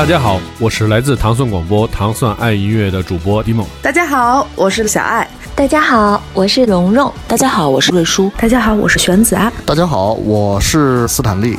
[0.00, 3.66] 大家好，我是来自糖蒜广播糖蒜爱音乐的主播迪梦。
[3.82, 5.28] 大家好，我是小爱。
[5.54, 7.12] 大家好，我是蓉蓉。
[7.28, 8.32] 大家好，我是瑞舒。
[8.38, 9.52] 大家好，我是玄子啊。
[9.66, 11.58] 大家好，我是斯坦利。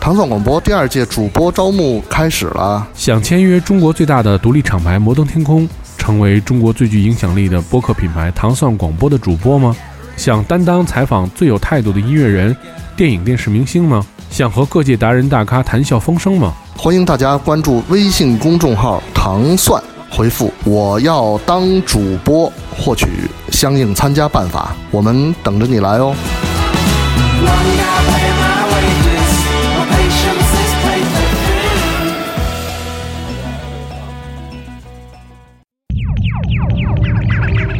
[0.00, 9.76] 糖蒜广播第二届主播招募开始了，想签约中国最大的独立厂牌摩登天空，成为中国最具影响力的播客品牌糖蒜广播的主播吗？
[10.16, 12.54] 想担当采访最有态度的音乐人、
[12.96, 14.04] 电影电视明星吗？
[14.30, 16.54] 想和各界达人大咖谈笑风生吗？
[16.76, 23.06] 欢迎大家关注微信公众号“糖蒜”，回复“我要当主播”获取
[23.50, 26.14] 相应参加办法，我们等着你来哦。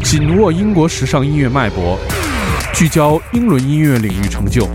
[0.03, 1.97] 紧握英国时尚音乐脉搏，
[2.75, 4.69] 聚焦英伦音乐领域成就，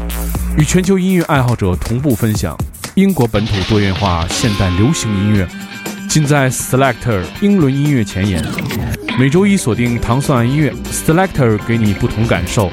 [0.57, 2.57] 与全球音乐爱好者同步分享
[2.93, 5.45] 英国本土多元化现代流行音乐，
[6.07, 8.41] 尽在 Selector 英伦音乐前沿。
[9.19, 12.71] 每周一锁定糖蒜爱音乐，Selector 给你不同感受，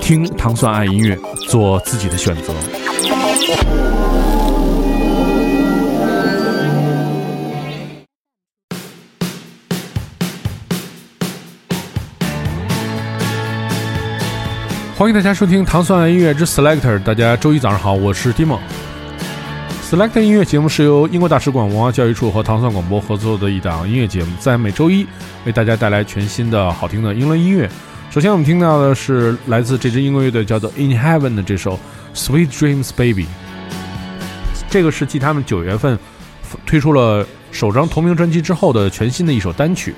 [0.00, 1.16] 听糖蒜爱音乐，
[1.48, 3.91] 做自己的选择。
[15.02, 16.96] 欢迎大家收听糖蒜音乐之 Selector。
[17.02, 18.60] 大家周一早上好，我是 Dimo。
[19.90, 25.04] Selector 音乐节目是由英国大使馆文化教育处和糖蒜广播合作的一档音乐节目，在每周一
[25.44, 27.68] 为大家带来全新的好听的英伦音乐。
[28.12, 31.76] 首先我们听到的是来自这支英国乐队叫做 In Heaven 的这首
[32.14, 33.26] Sweet Dreams Baby。
[34.70, 35.98] 这个是继他们九月份
[36.64, 39.96] 推出了首张同名专辑之后的全新的一首单曲，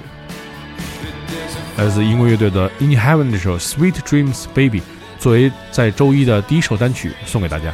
[1.76, 4.80] 来自英国乐队的 In Heaven 这首 Sweet Dreams Baby。
[5.24, 7.72] 作为在周一的第一首单曲送给大家。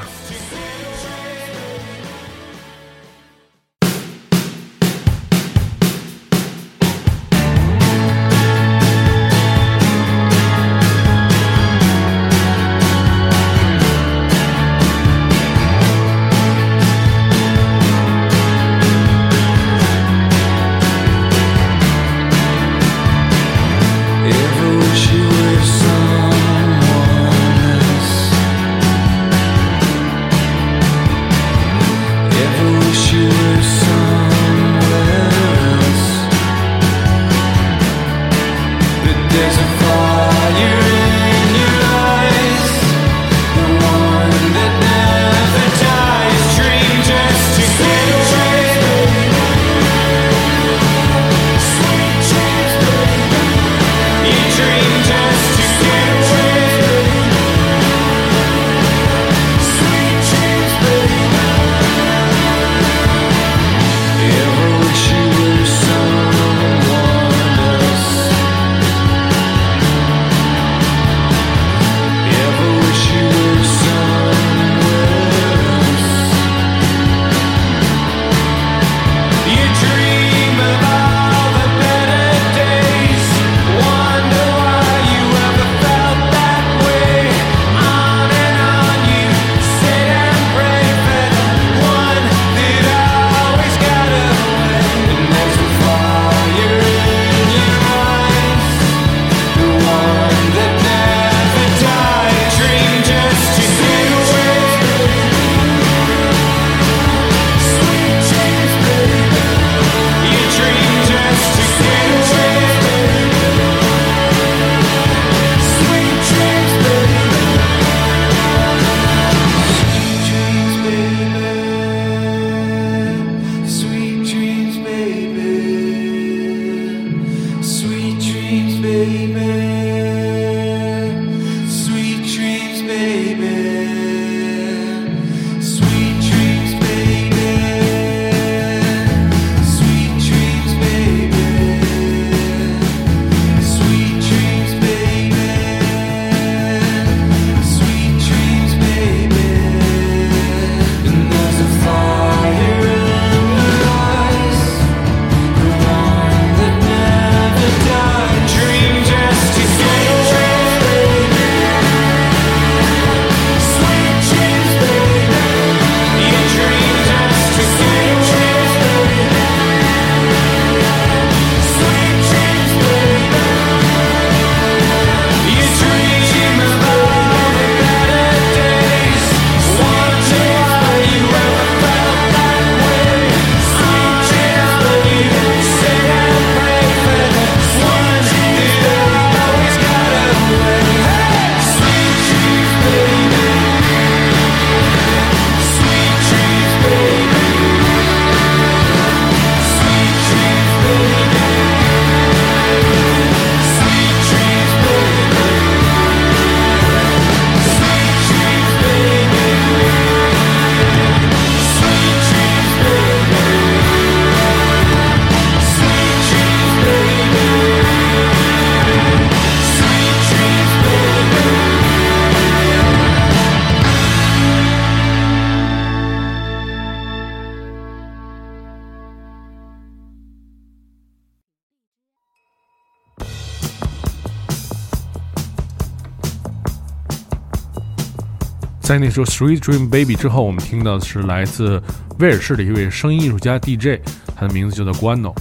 [238.90, 241.80] 在那首《Sweet Dream Baby》之后，我们听到的是来自
[242.18, 244.00] 威尔士的一位声音艺术家 DJ，
[244.34, 245.32] 他的名字叫做 Guano。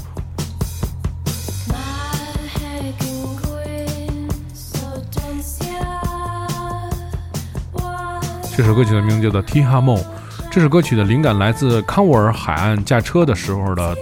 [8.55, 9.97] 这首歌曲的名字叫做《T 哈梦》。
[10.51, 13.97] 这首歌曲的灵感来自康沃尔海岸驾车的时候的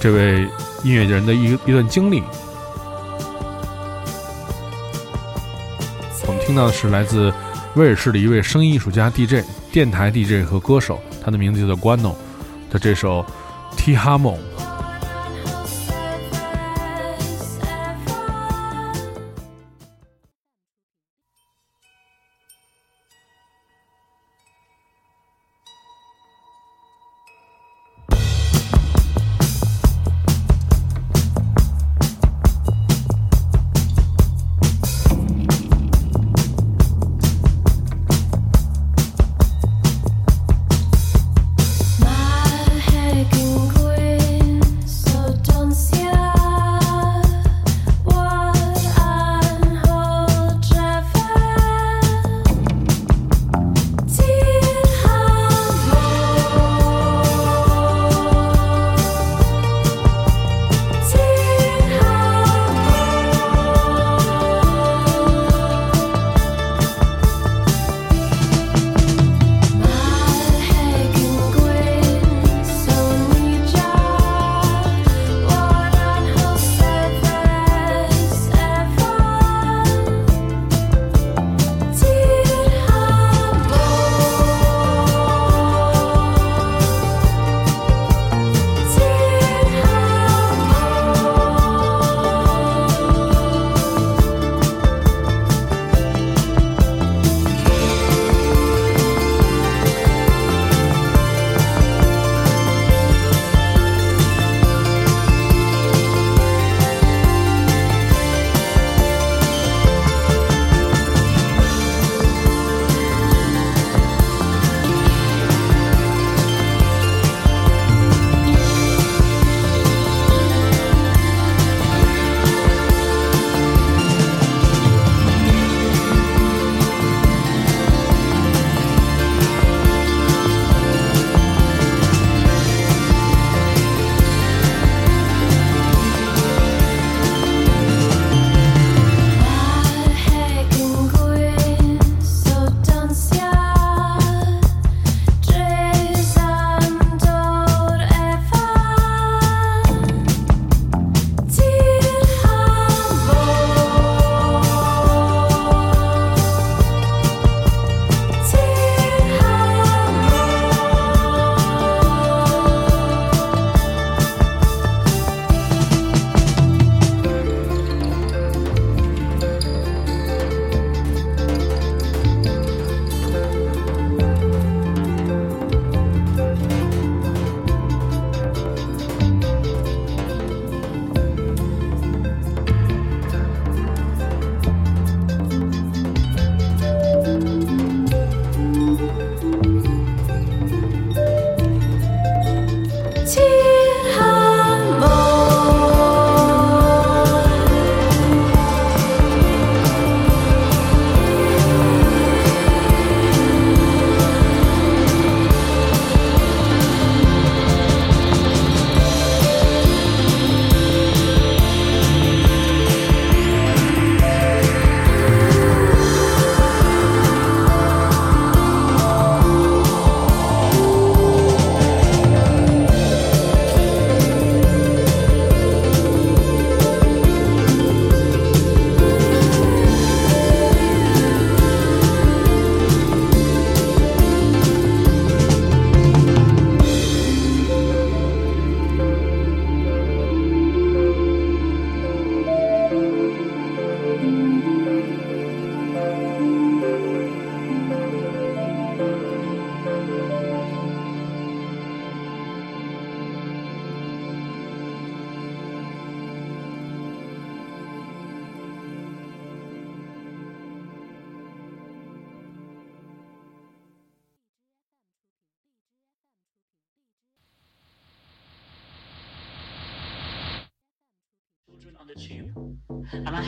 [0.00, 0.48] 这位
[0.82, 2.24] 音乐人的一一段经历。
[6.26, 7.32] 我们听到的是来自
[7.76, 12.14] 威尔士的一位声音艺术家 DJ、电台 DJ 和歌手，他的名字叫做 Guano
[12.70, 13.24] 他这首
[13.76, 14.36] 《Tihamo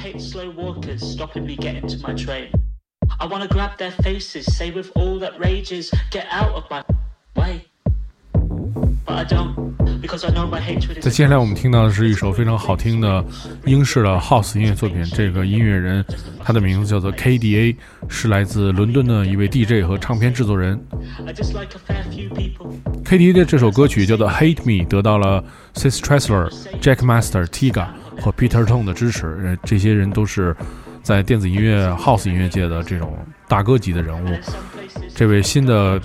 [0.02, 2.50] hate slow walkers stopping me getting to my train.
[3.20, 6.82] I wanna grab their faces, say with all that rages, get out of my
[7.36, 7.66] way.
[9.06, 11.16] But I don't, because I know my hatred 在 is.
[11.16, 13.24] 接下来我们听到的是一首非常好听的
[13.64, 15.04] 英式的 House 音乐作品。
[15.04, 16.04] 这个音乐人
[16.42, 17.76] 他的名字叫做 KDA，
[18.08, 20.84] 是来自伦敦的一位 DJ 和唱片制作人。
[21.24, 21.32] I
[23.12, 26.48] 佩迪的这首歌曲叫做 HATE ME，得到了 SIS Tressler、
[26.80, 27.88] Jack Master、Tiga
[28.18, 30.56] 和 Peter Tong 的支持，呃，这些人都是
[31.02, 33.14] 在电子音乐、house 音乐界的这种
[33.46, 34.34] 大哥级的人物。
[35.14, 36.00] 这位新的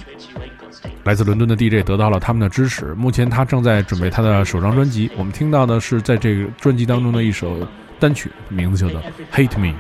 [1.06, 5.10] 来自伦敦的 DJ 得到了他们的支持，目前他正在准备他的首张专辑。
[5.18, 7.66] 我们听到的是在这个专辑当中的一首
[8.02, 9.02] 单曲，名字叫做
[9.34, 9.74] HATE ME。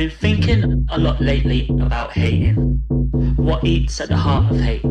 [0.00, 2.54] Been thinking a lot lately about hating.
[3.36, 4.82] What eats at the heart of hate?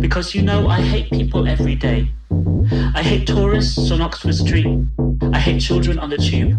[0.00, 2.08] Because you know, I hate people every day.
[2.96, 4.66] I hate tourists on Oxford Street.
[5.32, 6.58] I hate children on the tube.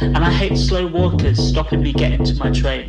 [0.00, 2.88] And I hate slow walkers stopping me getting to my train.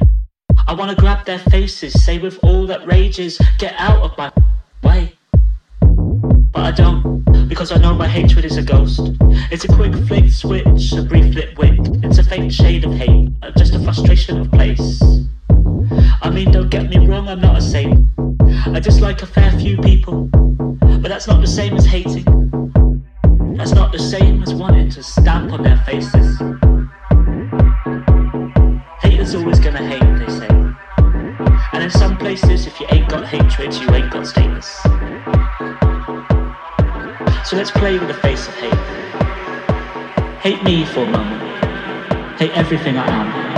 [0.66, 4.32] I wanna grab their faces, say with all that rages, get out of my.
[6.52, 9.00] But I don't, because I know my hatred is a ghost.
[9.52, 11.88] It's a quick flick switch, a brief lit wink.
[12.04, 15.02] It's a faint shade of hate, uh, just a frustration of place.
[16.22, 18.06] I mean, don't get me wrong, I'm not a saint.
[18.68, 20.30] I just like a fair few people.
[21.02, 22.26] But that's not the same as hating.
[23.56, 26.38] That's not the same as wanting to stamp on their faces.
[29.02, 30.11] Haters always gonna hate,
[37.82, 38.74] play with the face of hate.
[40.40, 41.42] Hate me for a moment.
[42.38, 43.51] Hate everything I am.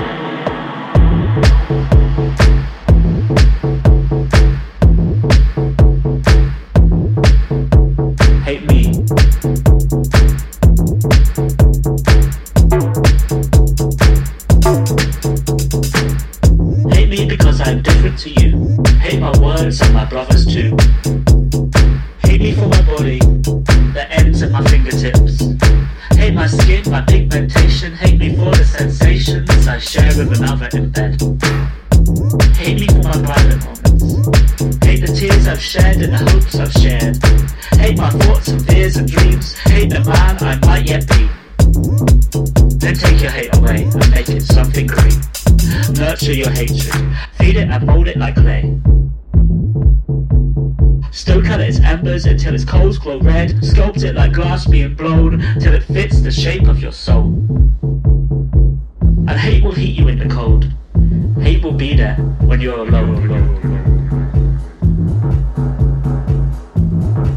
[51.14, 53.52] Stoke at its embers until its coals glow red.
[53.62, 57.28] Sculpt it like glass being blown till it fits the shape of your soul.
[59.28, 60.74] And hate will heat you in the cold.
[61.40, 63.30] Hate will be there when you're alone.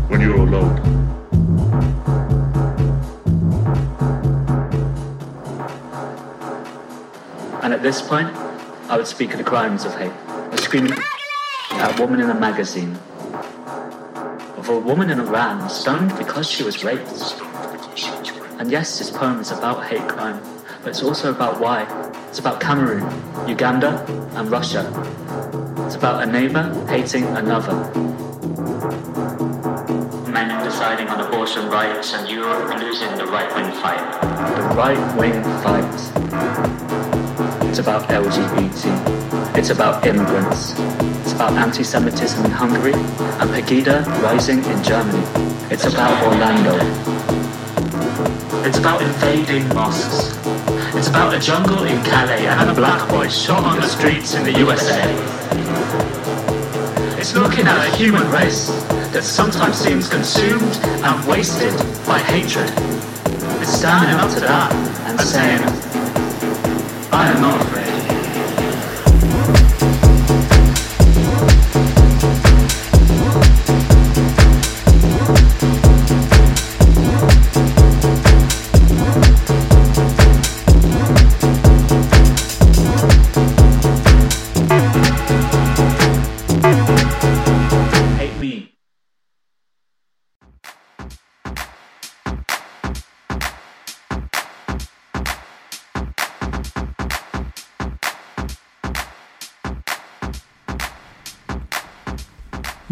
[0.08, 0.78] When you're alone.
[7.62, 8.34] And at this point,
[8.88, 10.12] I would speak of the crimes of hate.
[10.52, 10.94] A screaming
[11.72, 12.98] at a woman in a magazine.
[14.66, 17.08] Of a woman in Iran stoned because she was raped.
[18.58, 20.42] And yes, this poem is about hate crime,
[20.82, 21.86] but it's also about why.
[22.30, 23.06] It's about Cameroon,
[23.46, 24.04] Uganda,
[24.34, 24.82] and Russia.
[25.86, 27.74] It's about a neighbor hating another.
[30.32, 34.20] Men deciding on abortion rights and Europe losing the right wing fight.
[34.56, 35.94] The right wing fight.
[37.70, 39.25] It's about LGBT.
[39.56, 40.74] It's about immigrants.
[41.22, 45.24] It's about anti Semitism in Hungary and Pegida rising in Germany.
[45.70, 46.76] It's about Orlando.
[48.66, 50.36] It's about invading mosques.
[50.94, 54.44] It's about a jungle in Calais and a black boy shot on the streets in
[54.44, 55.00] the USA.
[57.18, 58.68] It's looking at a human race
[59.14, 61.72] that sometimes seems consumed and wasted
[62.06, 62.70] by hatred.
[63.62, 64.70] It's standing up to that
[65.08, 65.62] and saying,
[67.10, 67.85] I am not afraid.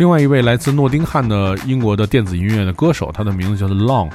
[0.05, 4.11] 另外一位来自诺丁汉的英国的电子音乐的歌手，他的名字叫做 Long，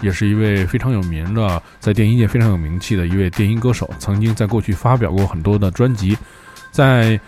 [0.00, 6.16] 也是一位非常有名的，在电音界非常有名气的一位电音歌手，曾经在过去发表过很多的专辑，
[6.70, 7.18] 在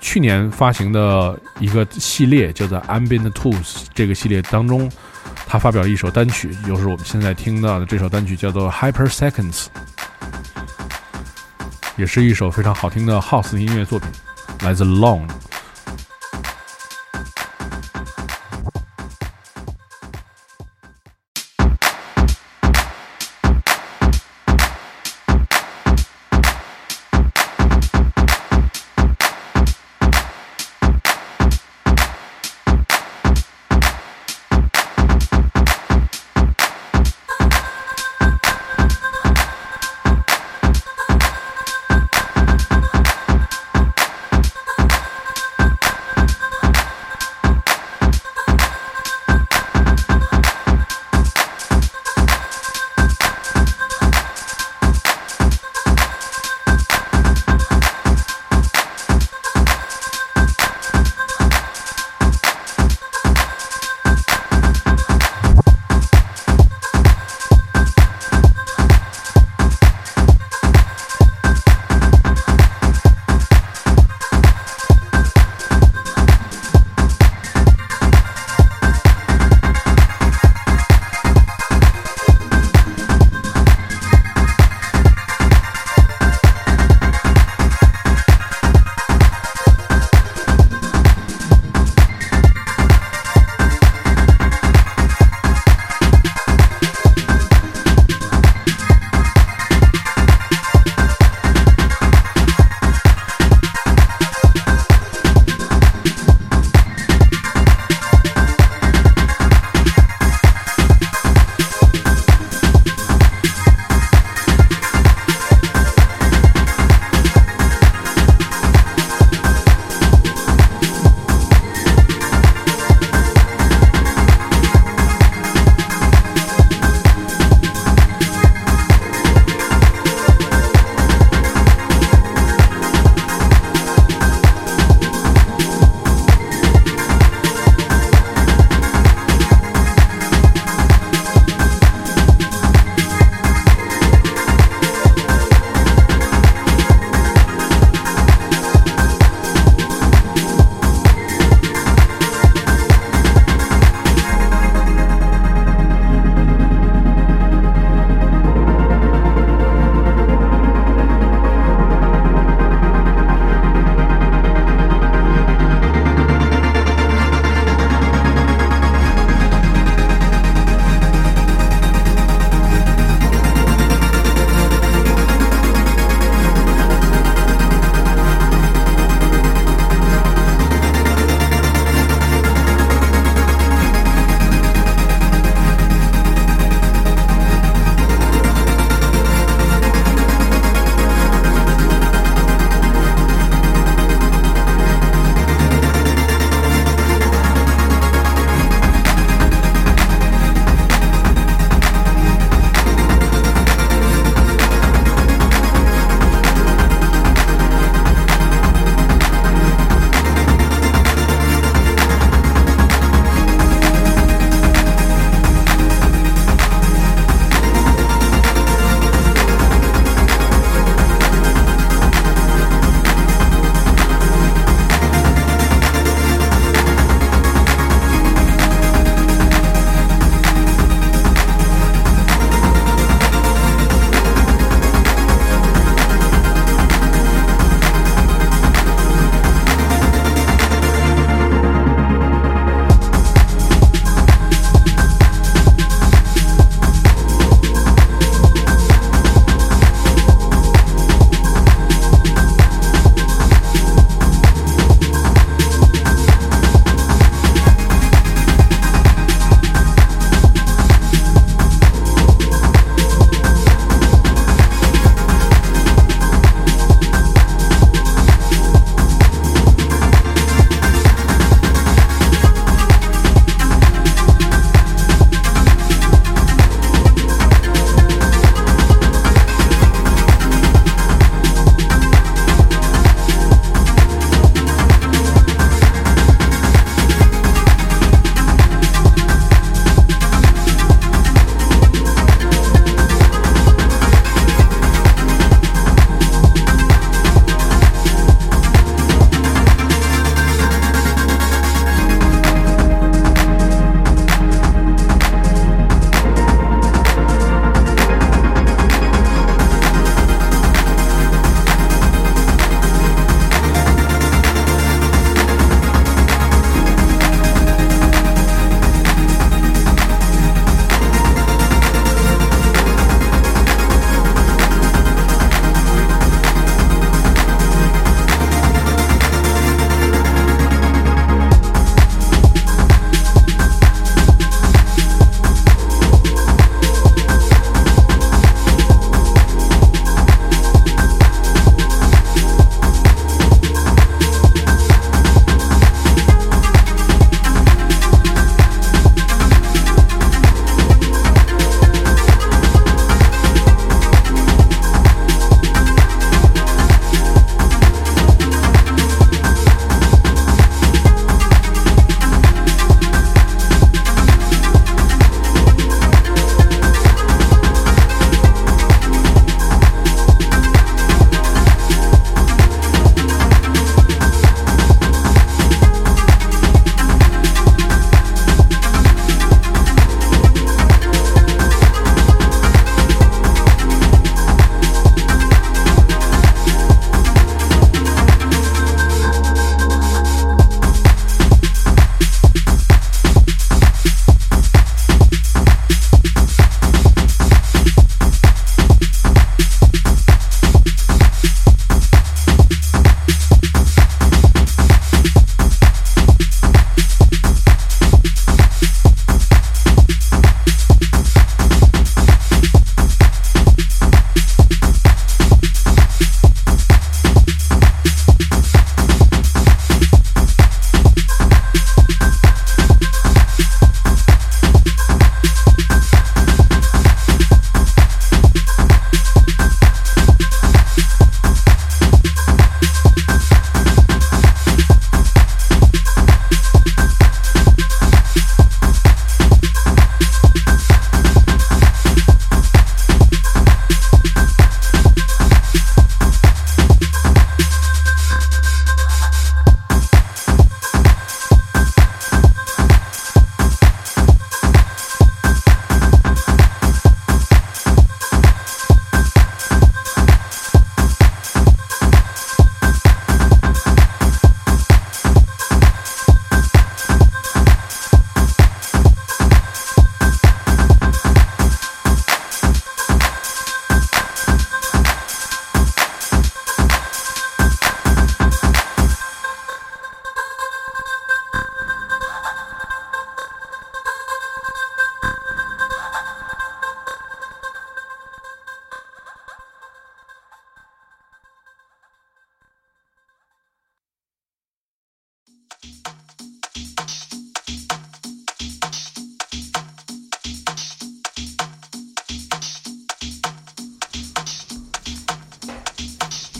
[0.00, 4.90] 去年发行的一个系列叫做 Ambient Tools 这个系列当中，
[5.46, 9.66] 他发表了一首单曲，就是我们现在听到的这首单曲，叫做《Hyper Seconds》，
[11.96, 14.08] 也是一首非常好听的 House 音乐作品，
[14.64, 15.28] 来自 Long。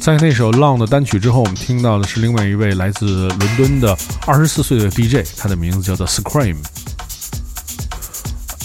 [0.03, 6.57] 在那首《浪》的单曲之后，我们听到的是另外一位来自伦敦的二十四岁的 DJ，他的名字叫做 Scream。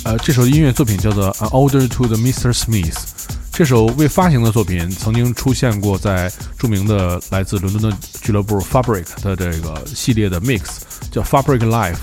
[0.04, 2.52] 呃，这首音乐作品叫做《An Order to the Mr.
[2.52, 2.92] Smith》。
[3.52, 10.62] 这首未发行的作品曾经出现过在著名的来自伦敦的俱乐部 Fabric 的这个系列的 Mix，
[11.12, 11.98] 叫 Fabric Live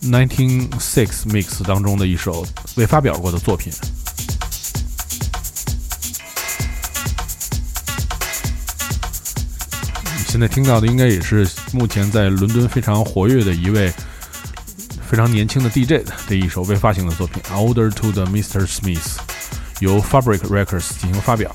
[0.00, 2.46] 1996 Mix 当中的一首
[2.76, 3.70] 未发表过的作品。
[10.34, 13.88] 现在听到的应该也是目前在伦敦非常活跃的一位
[15.08, 18.66] 非常年轻的 DJ 的一首未发行的作品《Older to the Mr.
[18.66, 18.98] Smith》，
[19.78, 21.54] 由 Fabric Records 进行发表。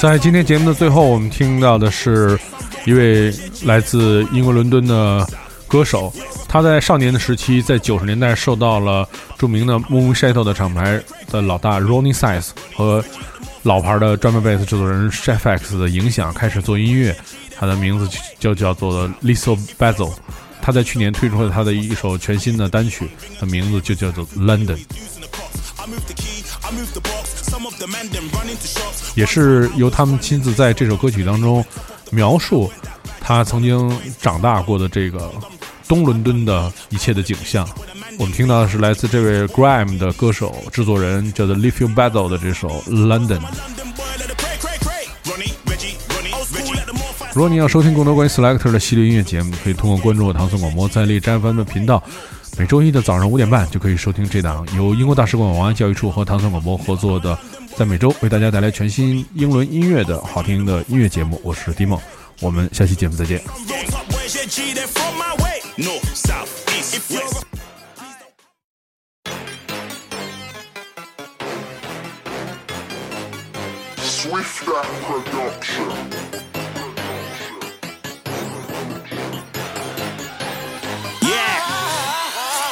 [0.00, 2.38] 在今天节目的最后，我们听到的是
[2.86, 3.34] 一位
[3.64, 5.26] 来自英国伦敦的
[5.66, 6.12] 歌手。
[6.46, 9.06] 他在少年的时期，在九十年代受到了
[9.36, 13.04] 著名的 Moon Shadow 的厂牌的老大 Ronnie Size 和
[13.64, 17.16] 老牌的专门贝斯制作人 Chef X 的影响，开始做音乐。
[17.58, 18.08] 他的名字
[18.38, 20.12] 就叫做 Lisa Basil。
[20.62, 24.78] 他在去年推出了他的一首全新的单曲，的名字就叫做 London。
[29.14, 31.64] 也是由他们亲自在这首歌曲当中
[32.10, 32.70] 描述
[33.20, 33.90] 他曾经
[34.20, 35.30] 长大过的这个。
[35.88, 37.66] 东伦敦的一切的景象，
[38.18, 43.40] 我们听到的是来自这位 Grime 的歌手、制作人叫做 Leif Battle 的这首 London。
[47.32, 52.02] 如果你要收听更多关于 Selector 的系列音乐节目，可以通过关注我唐宋广播在荔枝 FM 的频道，
[52.58, 57.38] 每周一的早上五点半就可以收听这档由英国大使馆王安教育处和唐宋广播合作的，
[57.78, 61.40] 在每周为大家带来全新英伦音乐的好听的音乐节目。
[61.44, 62.02] 我是 d i m o
[62.40, 63.40] 我们下期节目再见。
[74.02, 75.88] sweet that Production.
[81.22, 81.62] Yeah,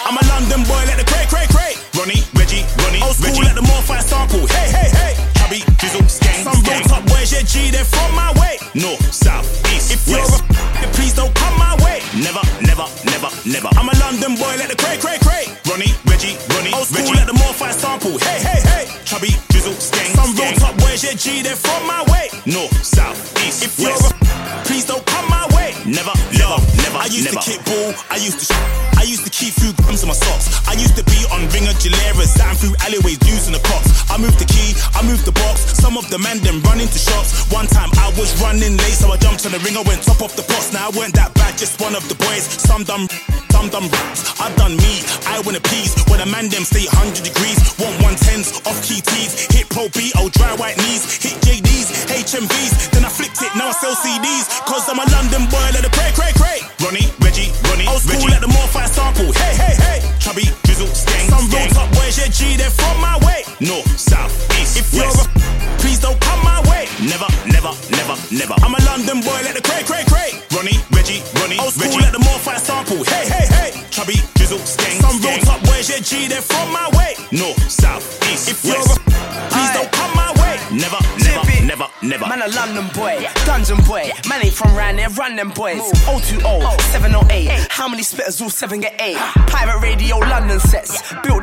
[0.07, 1.56] I'm a London boy, let the cray cray cray.
[1.97, 3.43] Ronnie, Reggie, Ronnie, old school, Reggie.
[3.49, 4.45] let the more fire sample.
[4.53, 5.13] Hey, hey, hey.
[5.35, 8.59] Chubby, drizzle, skang, Some real top boys, yeah, G, they're from my way.
[8.75, 10.45] North, south, east, if west.
[10.45, 12.03] you're a, please don't come my way.
[12.21, 13.69] Never, never, never, never.
[13.81, 15.49] I'm a London boy, let the cray, cray, cray.
[15.65, 17.17] Ronnie, Reggie, Ronnie, old school, Reggie.
[17.17, 18.19] let the more fire sample.
[18.21, 18.85] Hey, hey, hey.
[19.09, 22.29] Chubby, drizzle, skang, Some real top boys, yeah, G, they're from my way.
[22.45, 24.05] North, south, east, if west.
[24.05, 25.56] you're a, please don't come my way.
[25.87, 26.99] Never, never, never.
[26.99, 27.39] I used never.
[27.39, 28.47] to kick ball, I used to.
[28.99, 30.51] I used to keep food grams in my socks.
[30.67, 33.93] I used to be on ringer Galeras, sat through alleyways, using the cops.
[34.11, 35.63] I moved the key, I moved the box.
[35.79, 37.47] Some of the men then run into shops.
[37.55, 40.35] One time I was running late, so I jumped on the ringer, went top off
[40.35, 40.73] the box.
[40.73, 42.43] Now I weren't that bad, just one of the boys.
[42.51, 43.07] Some done,
[43.55, 44.27] some done raps.
[44.43, 45.07] I done me.
[45.31, 45.95] I wanna please.
[46.11, 47.63] When a man them stay 100 degrees.
[47.79, 49.47] Want 110s, off key tees.
[49.55, 51.07] Hit pro B, oh dry white knees.
[51.23, 52.91] Hit JDs, HMVs.
[52.91, 54.49] Then I flipped it, now I sell CDs.
[54.67, 56.59] Cause I'm a London boy, let the cray, cray, cray.
[56.81, 58.33] Ronnie, Reggie, Ronnie, Old school, Reggie.
[58.33, 59.29] let the more fire sample.
[59.37, 59.99] Hey, hey, hey.
[60.19, 63.45] Chubby, drizzle, skang, Some real top boys, yeah, G, they're from my way.
[63.61, 65.05] North, south, east, if west.
[65.05, 66.89] you're a please don't come my way.
[67.05, 68.57] Never, never, never, never.
[68.65, 70.41] I'm a London boy, let the cray, cray, cray.
[70.57, 72.01] Ronnie, Reggie, Ronnie, Old school, Reggie.
[72.01, 73.05] let the more fire sample.
[73.05, 73.71] Hey, hey, hey.
[73.93, 77.21] Chubby, drizzle, skang, Some real top boys, yeah, G, they're from my way.
[77.37, 78.97] North, south, east, if west.
[78.97, 79.06] Please
[82.09, 82.27] never.
[82.27, 84.11] Man, a London boy, dungeon boy.
[84.29, 85.81] Man ain't from round there, run them boys.
[86.05, 87.67] 020, 708.
[87.71, 89.17] How many spitters all seven get eight?
[89.49, 91.03] Pirate radio, London sets.
[91.23, 91.36] Built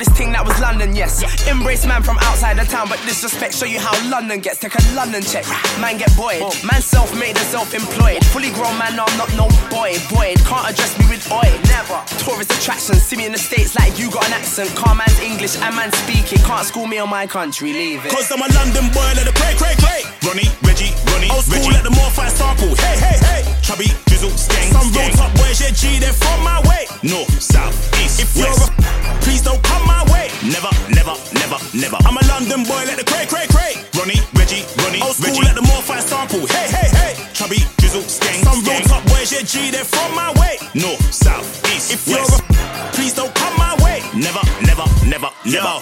[1.04, 1.48] yes.
[1.48, 3.56] Embrace man from outside the town, but disrespect.
[3.56, 4.60] Show you how London gets.
[4.60, 5.46] Take a London check.
[5.80, 6.42] Man get boyed.
[6.64, 8.24] Man self made and self employed.
[8.32, 9.96] Fully grown man, I'm not no boy.
[10.10, 11.48] Boyd can't address me with oi.
[11.68, 12.00] Never.
[12.24, 12.96] Tourist attraction.
[12.96, 14.70] See me in the States like you got an accent.
[14.76, 16.40] Car man's English and man speaking.
[16.40, 17.74] Can't school me on my country.
[17.74, 18.12] Leave it.
[18.12, 20.02] Cause I'm a London boy, let the cray, cray, cray.
[20.24, 21.74] Ronnie, Reggie, Ronnie, Old school, Reggie.
[21.76, 22.76] let the more sample.
[22.76, 23.42] Hey, hey, hey.
[23.62, 26.86] Chubby, drizzle, skang, Some real top boys, yeah, G, they're from my way.
[27.04, 28.60] North, south, east, if west.
[28.60, 30.30] you're a, please don't come my way.
[30.44, 31.98] Never, never, never, never.
[32.06, 33.74] I'm a London boy, let the cray, cray, cray.
[33.98, 35.46] Ronnie, Reggie, Ronnie, Old school, Reggie.
[35.46, 36.46] let the more fire sample.
[36.48, 37.14] Hey, hey, hey.
[37.34, 40.58] Chubby, drizzle, skang, Some real top boys, yeah, G, they're from my way.
[40.74, 42.30] North, south, east, if west.
[42.30, 44.00] you're a, please don't come my way.
[44.16, 45.76] Never, never, never, never.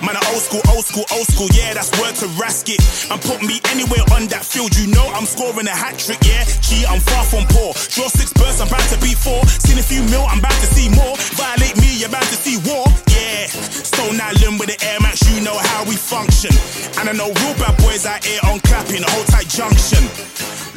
[0.00, 2.78] Man, I old school, old school, old school, yeah, that's word to Rasket.
[3.10, 6.44] And put me anywhere on that field, you know I'm scoring a hat trick, yeah.
[6.62, 7.74] Gee, I'm far from poor.
[7.74, 9.42] Draw six birds, I'm bound to be four.
[9.48, 11.18] Seen a few mil, I'm bound to see more.
[11.34, 13.50] Violate me, you're bound to see war, yeah.
[13.50, 16.54] Stone Island with the Air Max, you know how we function.
[17.00, 20.04] And I know real bad boys out here on clapping, hold tight junction.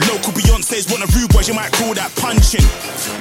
[0.07, 2.63] Local Beyonce's one of rude boys, you might call that punching.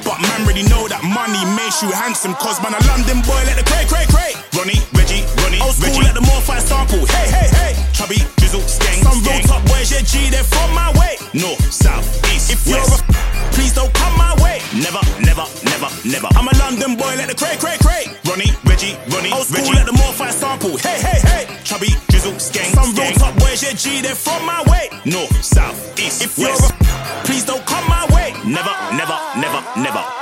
[0.07, 2.39] But man really know that money makes you handsome.
[2.39, 4.33] Cause man, a London boy, let the cray, cray, cray.
[4.55, 6.05] Ronnie, Reggie, Ronnie, Old school, Reggie.
[6.05, 7.03] let the more sample.
[7.07, 7.73] Hey, hey, hey.
[7.93, 11.17] Chubby, drizzle, skang, Some real top boys, yeah, G, they're from my way.
[11.35, 12.75] North, south, east, if west.
[12.75, 14.61] you're a, please don't come my way.
[14.75, 16.29] Never, never, never, never.
[16.37, 18.05] I'm a London boy, let the cray, cray, cray.
[18.29, 19.75] Ronnie, Reggie, Ronnie, Old school, Reggie.
[19.75, 20.77] let the more sample.
[20.79, 21.45] Hey, hey, hey.
[21.65, 24.89] Chubby, drizzle, skang, Some real top boys, yeah, G, they're from my way.
[25.05, 26.61] North, south, east, if west.
[26.61, 28.33] you're a, please don't come my way.
[28.45, 30.18] Never, never, never, never.